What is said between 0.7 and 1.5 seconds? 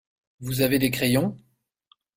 des crayons?